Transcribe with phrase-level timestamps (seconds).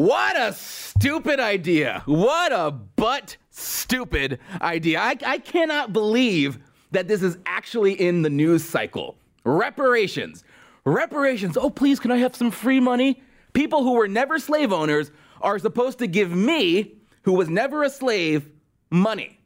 [0.00, 2.02] What a stupid idea.
[2.06, 4.98] What a butt stupid idea.
[4.98, 6.58] I, I cannot believe
[6.90, 9.18] that this is actually in the news cycle.
[9.44, 10.42] Reparations.
[10.86, 11.58] Reparations.
[11.58, 13.22] Oh, please, can I have some free money?
[13.52, 15.10] People who were never slave owners
[15.42, 16.94] are supposed to give me,
[17.24, 18.48] who was never a slave,
[18.88, 19.38] money.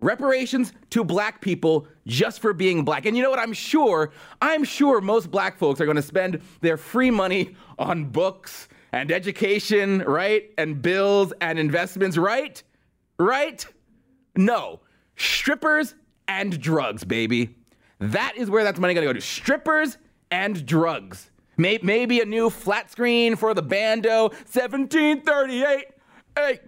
[0.00, 3.06] Reparations to black people just for being black.
[3.06, 3.38] And you know what?
[3.38, 4.10] I'm sure,
[4.42, 9.12] I'm sure most black folks are going to spend their free money on books and
[9.12, 10.50] education, right?
[10.58, 12.62] And bills and investments, right?
[13.18, 13.66] Right?
[14.36, 14.80] No.
[15.16, 15.94] Strippers
[16.28, 17.56] and drugs, baby.
[17.98, 19.20] That is where that money gonna go to.
[19.20, 19.98] Strippers
[20.30, 21.30] and drugs.
[21.56, 25.84] Maybe a new flat screen for the bando, 1738.
[26.36, 26.60] Hey,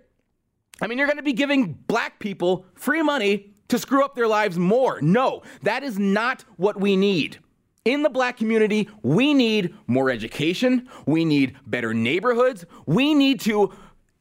[0.80, 4.58] I mean, you're gonna be giving black people free money to screw up their lives
[4.58, 5.00] more.
[5.00, 7.38] No, that is not what we need.
[7.84, 10.88] In the black community, we need more education.
[11.04, 12.64] We need better neighborhoods.
[12.86, 13.72] We need to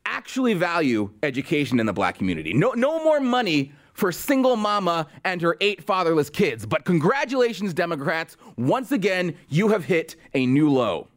[0.04, 2.54] actually value education in the black community.
[2.54, 6.66] No, no more money for single mama and her eight fatherless kids.
[6.66, 8.36] But congratulations, Democrats.
[8.58, 11.08] Once again, you have hit a new low.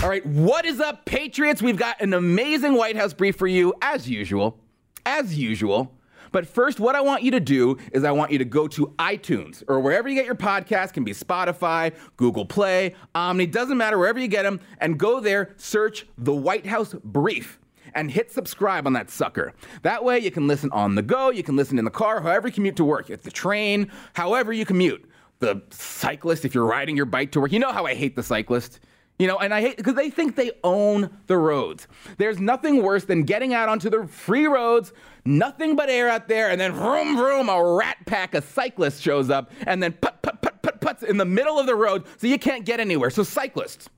[0.00, 1.60] All right, what is up, Patriots?
[1.60, 4.56] We've got an amazing White House brief for you, as usual.
[5.04, 5.92] As usual.
[6.30, 8.94] But first, what I want you to do is I want you to go to
[9.00, 13.98] iTunes or wherever you get your podcast, can be Spotify, Google Play, Omny, doesn't matter,
[13.98, 17.58] wherever you get them, and go there, search the White House Brief
[17.92, 19.52] and hit subscribe on that sucker.
[19.82, 22.46] That way you can listen on the go, you can listen in the car, however
[22.46, 23.10] you commute to work.
[23.10, 25.04] It's the train, however you commute.
[25.40, 28.22] The cyclist, if you're riding your bike to work, you know how I hate the
[28.22, 28.78] cyclist.
[29.18, 31.88] You know, and I hate because they think they own the roads.
[32.18, 34.92] There's nothing worse than getting out onto the free roads,
[35.24, 39.28] nothing but air out there, and then vroom vroom, a rat pack of cyclists shows
[39.28, 42.28] up, and then put put put put puts in the middle of the road, so
[42.28, 43.10] you can't get anywhere.
[43.10, 43.88] So cyclists,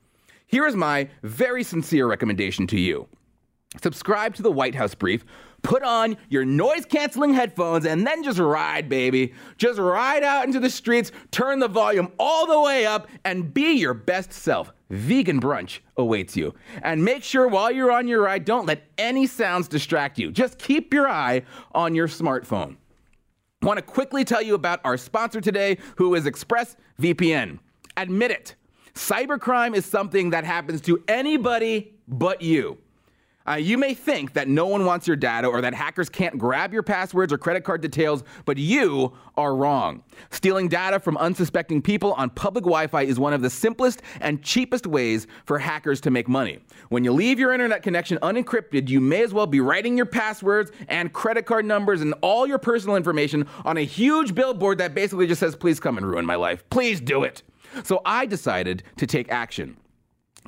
[0.46, 3.06] here is my very sincere recommendation to you:
[3.82, 5.26] subscribe to the White House Brief
[5.62, 9.34] put on your noise canceling headphones, and then just ride, baby.
[9.56, 13.72] Just ride out into the streets, turn the volume all the way up, and be
[13.72, 14.72] your best self.
[14.90, 16.54] Vegan brunch awaits you.
[16.82, 20.32] And make sure while you're on your ride, don't let any sounds distract you.
[20.32, 22.76] Just keep your eye on your smartphone.
[23.62, 27.58] I want to quickly tell you about our sponsor today, who is ExpressVPN.
[27.96, 28.54] Admit it,
[28.94, 32.78] cybercrime is something that happens to anybody but you.
[33.48, 36.72] Uh, you may think that no one wants your data or that hackers can't grab
[36.72, 40.04] your passwords or credit card details, but you are wrong.
[40.30, 44.42] Stealing data from unsuspecting people on public Wi Fi is one of the simplest and
[44.42, 46.58] cheapest ways for hackers to make money.
[46.90, 50.70] When you leave your internet connection unencrypted, you may as well be writing your passwords
[50.88, 55.26] and credit card numbers and all your personal information on a huge billboard that basically
[55.26, 56.62] just says, Please come and ruin my life.
[56.68, 57.42] Please do it.
[57.84, 59.76] So I decided to take action.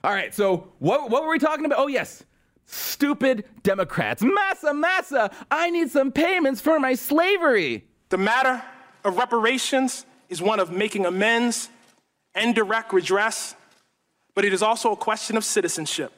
[0.03, 1.79] All right, so what, what were we talking about?
[1.79, 2.25] Oh, yes.
[2.65, 4.21] Stupid Democrats.
[4.21, 7.85] Massa, massa, I need some payments for my slavery.
[8.09, 8.61] The matter
[9.03, 11.69] of reparations is one of making amends
[12.35, 13.55] and direct redress,
[14.33, 16.11] but it is also a question of citizenship.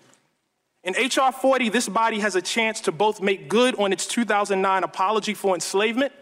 [0.86, 1.32] In H.R.
[1.32, 5.56] 40, this body has a chance to both make good on its 2009 apology for
[5.56, 6.14] enslavement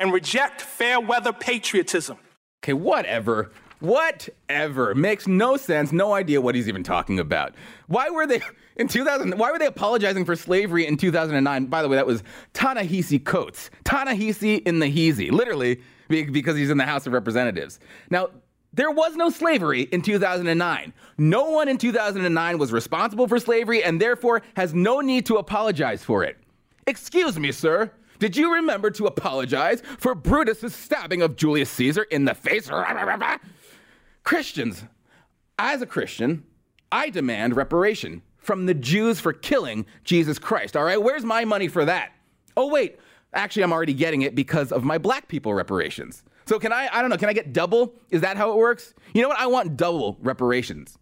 [0.00, 2.18] and reject fair weather patriotism.
[2.64, 3.52] Okay, whatever.
[3.78, 4.96] Whatever.
[4.96, 5.92] Makes no sense.
[5.92, 7.54] No idea what he's even talking about.
[7.86, 8.40] Why were they
[8.74, 9.38] in 2000?
[9.38, 11.66] Why were they apologizing for slavery in 2009?
[11.66, 12.24] By the way, that was
[12.54, 13.70] Ta-Nehisi Coates.
[13.84, 17.78] Ta-Nehisi in the Heezy, literally because he's in the House of Representatives.
[18.10, 18.30] Now,
[18.72, 20.92] there was no slavery in 2009.
[21.18, 26.02] No one in 2009 was responsible for slavery and therefore has no need to apologize
[26.02, 26.38] for it.
[26.86, 27.90] Excuse me, sir.
[28.18, 32.70] Did you remember to apologize for Brutus's stabbing of Julius Caesar in the face?
[34.22, 34.84] Christians,
[35.58, 36.44] as a Christian,
[36.90, 40.76] I demand reparation from the Jews for killing Jesus Christ.
[40.76, 42.12] All right, where's my money for that?
[42.56, 42.98] Oh, wait,
[43.34, 46.22] actually, I'm already getting it because of my black people reparations.
[46.46, 47.94] So, can I, I don't know, can I get double?
[48.10, 48.94] Is that how it works?
[49.14, 49.38] You know what?
[49.38, 50.98] I want double reparations.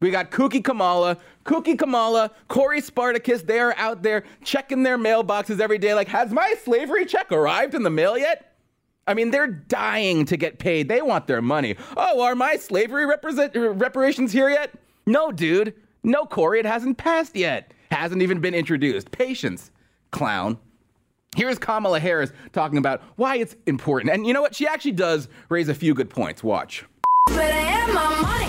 [0.00, 3.42] We got Kooky Kamala, Kooky Kamala, Cory Spartacus.
[3.42, 7.82] They're out there checking their mailboxes every day, like, has my slavery check arrived in
[7.82, 8.54] the mail yet?
[9.06, 10.88] I mean, they're dying to get paid.
[10.88, 11.76] They want their money.
[11.96, 14.70] Oh, are my slavery reparations here yet?
[15.06, 15.74] No, dude.
[16.02, 17.72] No, Cory, it hasn't passed yet.
[17.90, 19.10] Hasn't even been introduced.
[19.10, 19.70] Patience,
[20.10, 20.58] clown.
[21.34, 24.12] Here's Kamala Harris talking about why it's important.
[24.12, 24.54] And you know what?
[24.54, 26.44] She actually does raise a few good points.
[26.44, 26.84] Watch.
[27.26, 28.46] But I am my money.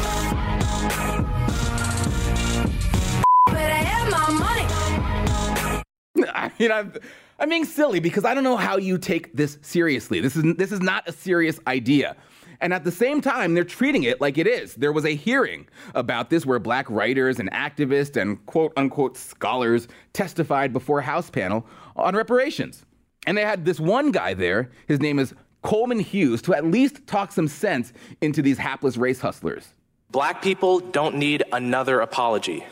[3.48, 5.84] But I am my money.
[6.34, 6.94] I mean, I'm,
[7.40, 10.20] I'm being silly because I don't know how you take this seriously.
[10.20, 12.16] This is, this is not a serious idea.
[12.62, 14.76] And at the same time, they're treating it like it is.
[14.76, 19.88] There was a hearing about this where black writers and activists and quote unquote scholars
[20.14, 21.66] testified before a House panel
[21.96, 22.86] on reparations.
[23.28, 27.08] And they had this one guy there, his name is Coleman Hughes, to at least
[27.08, 29.68] talk some sense into these hapless race hustlers.
[30.12, 32.64] Black people don't need another apology.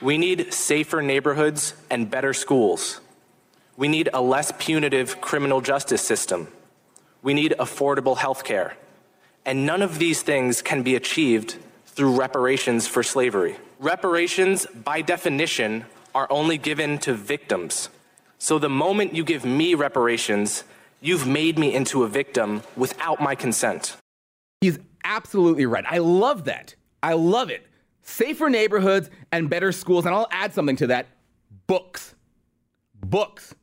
[0.00, 3.00] We need safer neighborhoods and better schools.
[3.76, 6.48] We need a less punitive criminal justice system.
[7.22, 8.76] We need affordable health care.
[9.44, 11.56] And none of these things can be achieved
[11.86, 13.56] through reparations for slavery.
[13.78, 15.84] Reparations, by definition,
[16.14, 17.88] are only given to victims.
[18.38, 20.64] So the moment you give me reparations,
[21.00, 23.96] you've made me into a victim without my consent.
[24.60, 25.84] He's absolutely right.
[25.88, 26.74] I love that.
[27.02, 27.66] I love it.
[28.02, 30.06] Safer neighborhoods and better schools.
[30.06, 31.06] And I'll add something to that
[31.66, 32.14] books.
[33.00, 33.54] Books.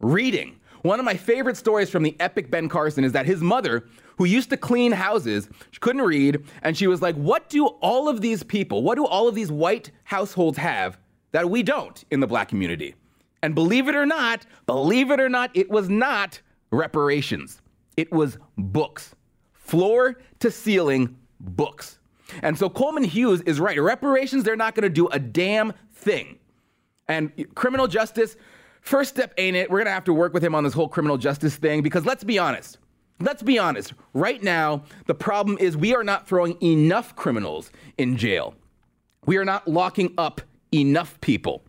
[0.00, 0.60] Reading.
[0.82, 3.84] One of my favorite stories from the epic Ben Carson is that his mother
[4.18, 5.48] who used to clean houses.
[5.70, 9.06] She couldn't read, and she was like, What do all of these people, what do
[9.06, 10.98] all of these white households have
[11.32, 12.94] that we don't in the black community?
[13.42, 16.40] And believe it or not, believe it or not, it was not
[16.70, 17.62] reparations.
[17.96, 19.14] It was books.
[19.52, 21.98] Floor to ceiling books.
[22.42, 23.80] And so Coleman Hughes is right.
[23.80, 26.38] Reparations, they're not going to do a damn thing.
[27.06, 28.36] And criminal justice,
[28.80, 29.70] first step ain't it.
[29.70, 32.04] We're going to have to work with him on this whole criminal justice thing because
[32.04, 32.78] let's be honest.
[33.20, 33.94] Let's be honest.
[34.14, 38.54] Right now, the problem is we are not throwing enough criminals in jail.
[39.26, 40.40] We are not locking up
[40.72, 41.64] enough people.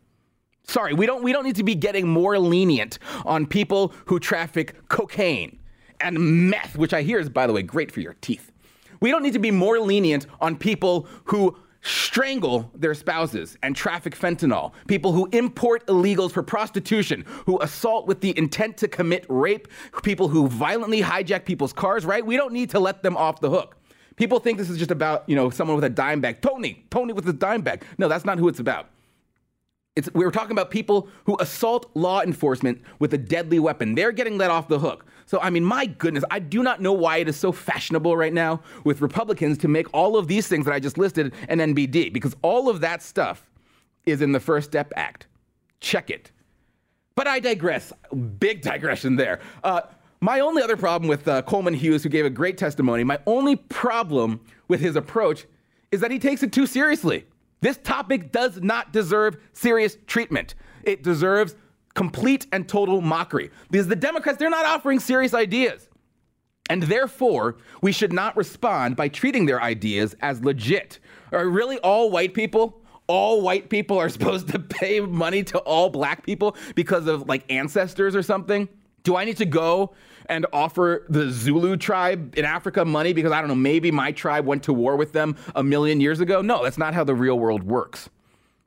[0.70, 4.88] Sorry, we don't we don't need to be getting more lenient on people who traffic
[4.88, 5.58] cocaine
[6.00, 8.52] and meth, which I hear is by the way great for your teeth.
[9.00, 14.16] We don't need to be more lenient on people who strangle their spouses and traffic
[14.16, 19.70] fentanyl, people who import illegals for prostitution, who assault with the intent to commit rape,
[20.04, 22.24] people who violently hijack people's cars, right?
[22.24, 23.76] We don't need to let them off the hook.
[24.18, 26.42] People think this is just about, you know, someone with a dime bag.
[26.42, 27.84] Tony, Tony with a dime bag.
[27.98, 28.90] No, that's not who it's about.
[29.96, 33.96] It's, we were talking about people who assault law enforcement with a deadly weapon.
[33.96, 35.06] They're getting let off the hook.
[35.26, 38.34] So, I mean, my goodness, I do not know why it is so fashionable right
[38.34, 42.12] now with Republicans to make all of these things that I just listed an NBD,
[42.12, 43.50] because all of that stuff
[44.06, 45.28] is in the First Step Act.
[45.82, 46.32] Check it.
[47.16, 47.94] But I digress.
[48.40, 49.40] Big digression there.
[49.64, 49.82] Uh,
[50.22, 53.56] my only other problem with uh, Coleman Hughes, who gave a great testimony, my only
[53.56, 55.46] problem with his approach
[55.92, 57.26] is that he takes it too seriously.
[57.62, 60.56] This topic does not deserve serious treatment.
[60.84, 61.56] It deserves
[61.94, 65.90] complete and total mockery because the Democrats, they're not offering serious ideas.
[66.70, 71.00] And therefore, we should not respond by treating their ideas as legit.
[71.32, 72.82] Are really all white people?
[73.08, 77.44] All white people are supposed to pay money to all black people because of like
[77.52, 78.70] ancestors or something?
[79.10, 79.96] Do I need to go
[80.28, 84.46] and offer the Zulu tribe in Africa money because I don't know, maybe my tribe
[84.46, 86.44] went to war with them a million years ago?
[86.44, 88.08] No, that's not how the real world works.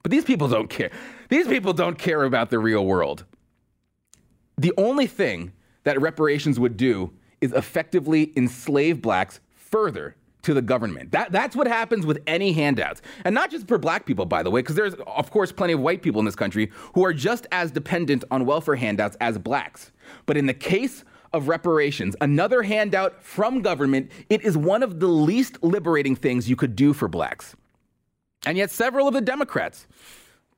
[0.03, 0.91] But these people don't care.
[1.29, 3.25] These people don't care about the real world.
[4.59, 5.53] The only thing
[5.85, 11.13] that reparations would do is effectively enslave blacks further to the government.
[11.13, 13.01] That, that's what happens with any handouts.
[13.25, 15.81] And not just for black people, by the way, because there's, of course, plenty of
[15.81, 19.93] white people in this country who are just as dependent on welfare handouts as blacks.
[20.27, 25.07] But in the case of reparations, another handout from government, it is one of the
[25.07, 27.57] least liberating things you could do for blacks.
[28.45, 29.87] And yet, several of the Democrats,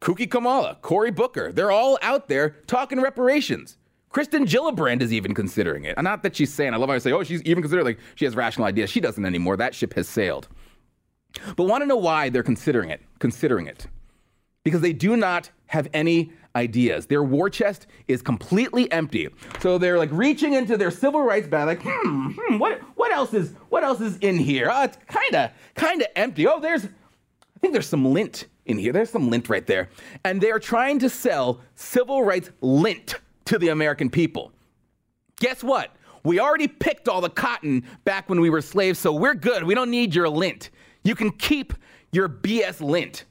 [0.01, 3.77] Kooky Kamala, Cory Booker, they're all out there talking reparations.
[4.15, 6.01] Kirsten Gillibrand is even considering it.
[6.01, 8.25] Not that she's saying, I love how I say, oh, she's even considering like she
[8.25, 8.89] has rational ideas.
[8.89, 9.57] She doesn't anymore.
[9.57, 10.47] That ship has sailed.
[11.57, 13.03] But want to know why they're considering it?
[13.19, 13.89] Considering it.
[14.63, 17.07] Because they do not have any ideas.
[17.07, 19.29] Their war chest is completely empty.
[19.59, 23.35] So they're like reaching into their civil rights bag, like, hmm, hmm what what else
[23.35, 24.71] is what else is in here?
[24.73, 26.47] Oh, it's kinda, kinda empty.
[26.47, 28.93] Oh, there's I think there's some lint in here.
[28.93, 29.89] There's some lint right there.
[30.25, 34.53] And they are trying to sell civil rights lint to the American people.
[35.41, 35.95] Guess what?
[36.23, 39.65] We already picked all the cotton back when we were slaves, so we're good.
[39.65, 40.71] We don't need your lint.
[41.03, 41.75] You can keep
[42.13, 43.25] your BS lint.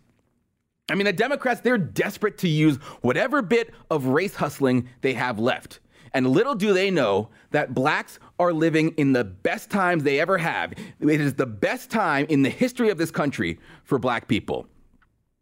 [0.89, 5.39] I mean, the Democrats, they're desperate to use whatever bit of race hustling they have
[5.39, 5.79] left.
[6.13, 10.37] And little do they know that blacks are living in the best times they ever
[10.37, 10.73] have.
[10.99, 14.67] It is the best time in the history of this country for black people.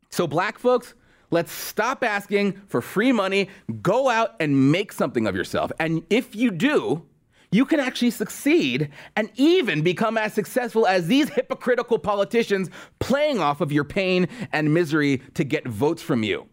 [0.10, 0.94] So, black folks,
[1.32, 3.50] let's stop asking for free money.
[3.82, 5.72] Go out and make something of yourself.
[5.80, 7.06] And if you do,
[7.52, 12.70] you can actually succeed and even become as successful as these hypocritical politicians
[13.00, 16.48] playing off of your pain and misery to get votes from you.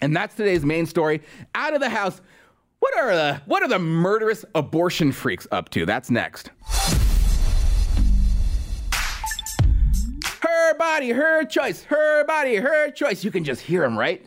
[0.00, 1.22] And that's today's main story.
[1.54, 2.20] Out of the house,
[2.80, 5.86] what are the what are the murderous abortion freaks up to?
[5.86, 6.50] That's next.
[10.94, 11.82] Body, her choice.
[11.84, 13.24] Her body, her choice.
[13.24, 14.24] You can just hear them, right?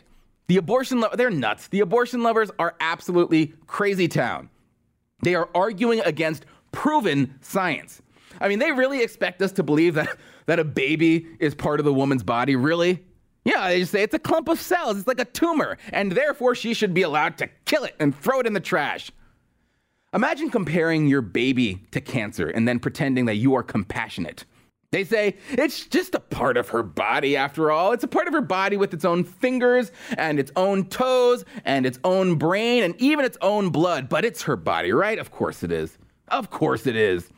[0.48, 1.68] The abortion lo- they're nuts.
[1.68, 4.50] The abortion lovers are absolutely crazy town.
[5.22, 8.02] They are arguing against proven science.
[8.40, 10.14] I mean, they really expect us to believe that,
[10.46, 13.02] that a baby is part of the woman's body, really?
[13.44, 16.54] Yeah, they just say it's a clump of cells, it's like a tumor, and therefore
[16.54, 19.10] she should be allowed to kill it and throw it in the trash.
[20.12, 24.44] Imagine comparing your baby to cancer and then pretending that you are compassionate.
[24.90, 27.92] They say it's just a part of her body after all.
[27.92, 31.84] It's a part of her body with its own fingers and its own toes and
[31.84, 35.18] its own brain and even its own blood, but it's her body, right?
[35.18, 35.98] Of course it is.
[36.28, 37.28] Of course it is.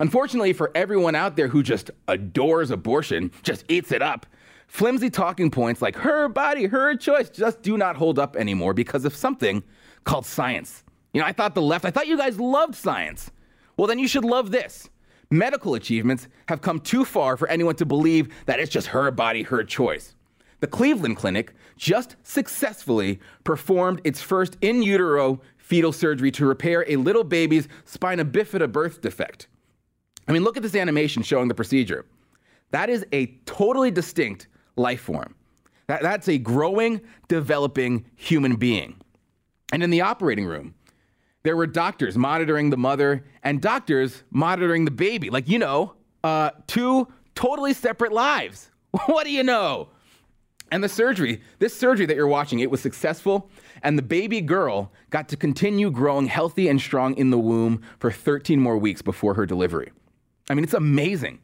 [0.00, 4.26] Unfortunately, for everyone out there who just adores abortion, just eats it up,
[4.66, 9.04] flimsy talking points like her body, her choice just do not hold up anymore because
[9.04, 9.62] of something
[10.02, 10.82] called science.
[11.14, 13.30] You know, I thought the left, I thought you guys loved science.
[13.76, 14.90] Well, then you should love this
[15.30, 19.42] medical achievements have come too far for anyone to believe that it's just her body,
[19.42, 20.14] her choice.
[20.60, 26.96] The Cleveland Clinic just successfully performed its first in utero fetal surgery to repair a
[26.96, 29.48] little baby's spina bifida birth defect.
[30.28, 32.06] I mean, look at this animation showing the procedure.
[32.70, 35.34] That is a totally distinct life form.
[35.88, 38.96] That, that's a growing, developing human being.
[39.72, 40.74] And in the operating room,
[41.46, 45.30] there were doctors monitoring the mother and doctors monitoring the baby.
[45.30, 48.70] Like, you know, uh, two totally separate lives.
[49.06, 49.90] what do you know?
[50.72, 53.48] And the surgery, this surgery that you're watching, it was successful,
[53.84, 58.10] and the baby girl got to continue growing healthy and strong in the womb for
[58.10, 59.92] 13 more weeks before her delivery.
[60.50, 61.38] I mean, it's amazing.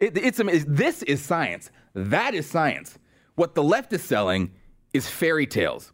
[0.00, 1.70] It, it's, this is science.
[1.94, 2.98] That is science.
[3.36, 4.50] What the left is selling
[4.92, 5.92] is fairy tales.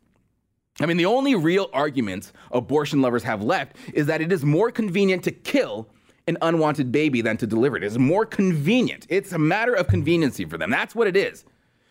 [0.80, 4.70] I mean, the only real arguments abortion lovers have left is that it is more
[4.70, 5.88] convenient to kill
[6.26, 7.84] an unwanted baby than to deliver it.
[7.84, 9.06] It's more convenient.
[9.08, 10.70] It's a matter of conveniency for them.
[10.70, 11.44] That's what it is.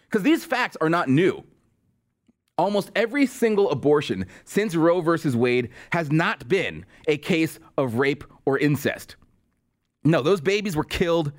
[0.05, 1.43] Because these facts are not new.
[2.57, 8.23] Almost every single abortion since Roe versus Wade has not been a case of rape
[8.45, 9.15] or incest.
[10.03, 11.31] No, those babies were killed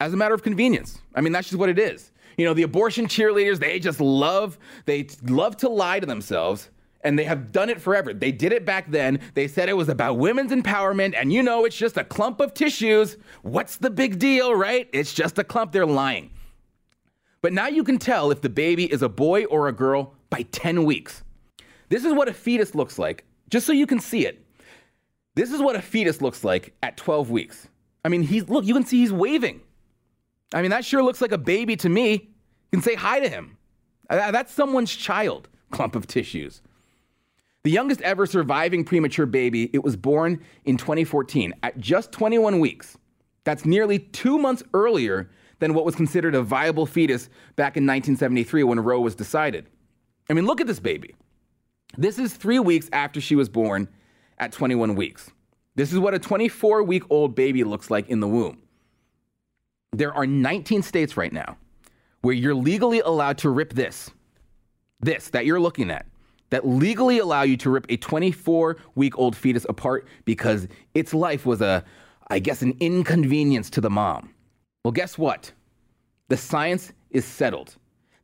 [0.00, 1.00] as a matter of convenience.
[1.14, 2.12] I mean, that's just what it is.
[2.36, 6.70] You know, the abortion cheerleaders, they just love, they love to lie to themselves
[7.04, 8.12] and they have done it forever.
[8.14, 9.20] They did it back then.
[9.34, 12.54] They said it was about women's empowerment, and you know, it's just a clump of
[12.54, 13.18] tissues.
[13.42, 14.88] What's the big deal, right?
[14.92, 15.72] It's just a clump.
[15.72, 16.30] They're lying.
[17.42, 20.42] But now you can tell if the baby is a boy or a girl by
[20.50, 21.22] 10 weeks.
[21.90, 24.44] This is what a fetus looks like, just so you can see it.
[25.34, 27.68] This is what a fetus looks like at 12 weeks.
[28.02, 29.60] I mean, he's look, you can see he's waving.
[30.54, 32.12] I mean, that sure looks like a baby to me.
[32.12, 33.58] You can say hi to him.
[34.08, 36.62] Uh, that's someone's child, clump of tissues.
[37.64, 42.96] The youngest ever surviving premature baby, it was born in 2014 at just 21 weeks.
[43.44, 48.64] That's nearly two months earlier than what was considered a viable fetus back in 1973
[48.64, 49.66] when Roe was decided.
[50.30, 51.14] I mean, look at this baby.
[51.96, 53.88] This is three weeks after she was born
[54.38, 55.30] at 21 weeks.
[55.74, 58.63] This is what a 24 week old baby looks like in the womb.
[59.94, 61.56] There are 19 states right now
[62.22, 64.10] where you're legally allowed to rip this,
[65.00, 66.06] this that you're looking at,
[66.50, 71.46] that legally allow you to rip a 24 week old fetus apart because its life
[71.46, 71.84] was a,
[72.28, 74.34] I guess, an inconvenience to the mom.
[74.84, 75.52] Well, guess what?
[76.28, 77.76] The science is settled.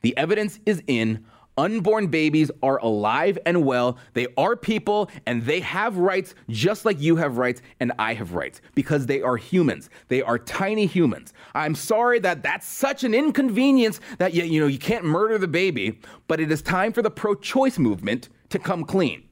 [0.03, 1.25] The evidence is in
[1.59, 3.99] Unborn babies are alive and well.
[4.15, 8.33] They are people and they have rights just like you have rights and I have
[8.33, 9.91] rights because they are humans.
[10.09, 11.33] They are tiny humans.
[11.55, 15.49] I'm sorry that that's such an inconvenience that you, you know you can't murder the
[15.49, 19.25] baby, but it is time for the pro-choice movement to come clean.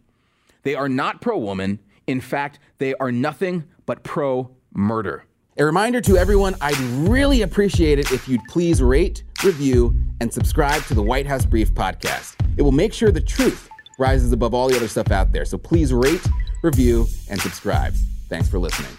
[0.64, 1.78] They are not pro-woman.
[2.06, 5.24] In fact, they are nothing but pro-murder.
[5.56, 10.82] A reminder to everyone I'd really appreciate it if you'd please rate, review, and subscribe
[10.84, 12.34] to the White House Brief podcast.
[12.56, 15.44] It will make sure the truth rises above all the other stuff out there.
[15.44, 16.26] So please rate,
[16.62, 17.94] review, and subscribe.
[18.28, 18.96] Thanks for listening.